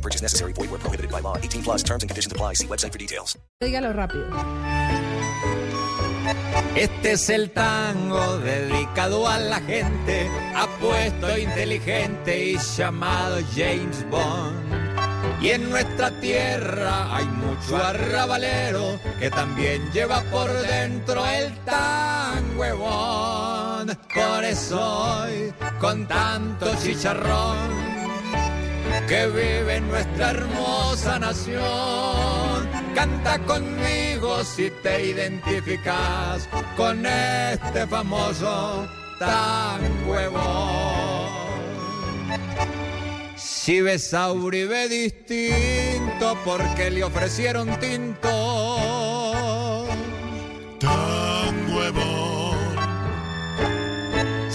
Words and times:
No 0.00 0.02
purchase 0.02 0.22
necessary. 0.22 0.54
Void 0.54 0.70
where 0.70 0.80
prohibited 0.80 1.12
by 1.12 1.20
law. 1.20 1.36
18 1.36 1.62
plus 1.62 1.82
terms 1.82 2.02
and 2.02 2.08
conditions 2.08 2.32
apply. 2.32 2.54
See 2.54 2.66
website 2.66 2.92
for 2.92 2.98
details. 2.98 3.38
Dígalo 3.60 3.92
rápido. 3.92 4.24
Este 6.74 7.12
es 7.12 7.28
el 7.28 7.50
tango 7.50 8.38
dedicado 8.38 9.28
a 9.28 9.38
la 9.38 9.60
gente 9.60 10.30
apuesto, 10.54 11.36
inteligente 11.36 12.44
y 12.52 12.56
llamado 12.56 13.40
James 13.54 14.08
Bond. 14.08 14.80
Y 15.42 15.50
en 15.50 15.68
nuestra 15.68 16.10
tierra 16.20 17.14
hay 17.14 17.26
mucho 17.26 17.76
arrabalero 17.76 18.98
que 19.18 19.30
también 19.30 19.82
lleva 19.92 20.22
por 20.30 20.50
dentro 20.50 21.26
el 21.26 21.52
tango 21.64 22.60
huevón. 22.60 23.98
Por 24.14 24.44
eso 24.44 24.78
hoy, 24.80 25.52
con 25.80 26.06
tanto 26.06 26.66
chicharrón, 26.82 27.99
que 29.10 29.26
vive 29.26 29.74
en 29.74 29.88
nuestra 29.88 30.30
hermosa 30.30 31.18
nación. 31.18 32.68
Canta 32.94 33.40
conmigo 33.40 34.44
si 34.44 34.70
te 34.84 35.06
identificas 35.06 36.48
con 36.76 37.04
este 37.04 37.88
famoso 37.88 38.86
tan 39.18 39.80
huevón. 40.08 41.26
Si 43.34 43.80
ves 43.80 44.14
a 44.14 44.30
Uribe 44.30 44.88
distinto 44.88 46.38
porque 46.44 46.92
le 46.92 47.02
ofrecieron 47.02 47.68
tinto. 47.80 49.09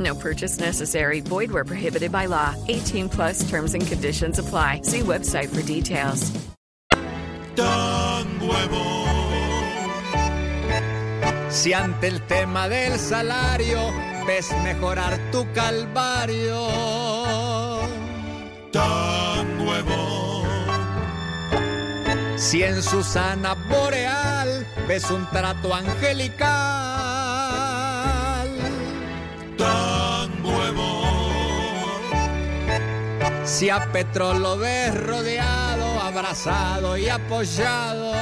No 0.00 0.14
purchase 0.14 0.58
necessary. 0.58 1.20
Void 1.20 1.52
where 1.52 1.64
prohibited 1.64 2.10
by 2.10 2.26
law. 2.26 2.54
18 2.68 3.08
plus 3.10 3.48
terms 3.48 3.74
and 3.74 3.86
conditions 3.86 4.38
apply. 4.38 4.80
See 4.82 5.00
website 5.00 5.48
for 5.54 5.62
details. 5.62 6.32
Tan 7.54 8.40
huevón. 8.40 9.10
Si 11.50 11.74
ante 11.74 12.06
el 12.06 12.20
tema 12.26 12.68
del 12.68 12.98
salario 12.98 13.92
ves 14.26 14.50
mejorar 14.64 15.18
tu 15.30 15.44
calvario. 15.52 16.68
Tan 18.72 19.60
huevón. 19.60 20.48
Si 22.38 22.62
en 22.62 22.82
Susana 22.82 23.54
Boreal 23.68 24.66
ves 24.88 25.10
un 25.10 25.26
trato 25.26 25.74
angelical. 25.74 27.19
Si 33.60 33.68
a 33.68 33.92
Petro 33.92 34.32
lo 34.32 34.56
ves 34.56 34.94
rodeado, 35.04 36.00
abrazado 36.00 36.96
y 36.96 37.10
apoyado. 37.10 38.14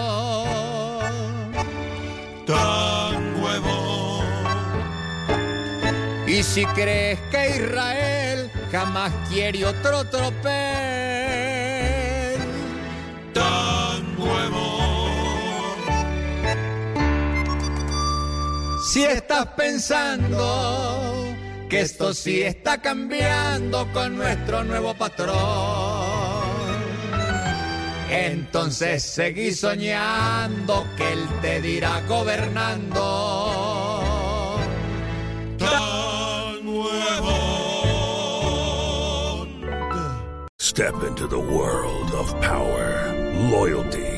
Tan 2.44 3.40
huevón. 3.40 4.26
Y 6.26 6.42
si 6.42 6.66
crees 6.66 7.20
que 7.30 7.50
Israel 7.50 8.50
jamás 8.72 9.12
quiere 9.28 9.64
otro 9.64 10.04
tropel. 10.06 10.40
Tan 13.32 14.20
huevón. 14.20 15.78
Si 18.92 19.04
estás 19.04 19.46
pensando 19.56 21.37
que 21.68 21.80
esto 21.80 22.14
sí 22.14 22.42
está 22.42 22.80
cambiando 22.80 23.86
con 23.92 24.16
nuestro 24.16 24.64
nuevo 24.64 24.94
patrón. 24.94 25.36
Entonces 28.10 29.02
seguí 29.02 29.52
soñando 29.52 30.86
que 30.96 31.12
él 31.12 31.28
te 31.42 31.60
dirá 31.60 32.00
gobernando. 32.08 33.00
Tan 35.58 36.66
huevón. 36.66 37.58
Step 40.58 40.94
into 41.06 41.26
the 41.26 41.38
world 41.38 42.14
of 42.14 42.32
power, 42.40 43.12
loyalty, 43.50 44.17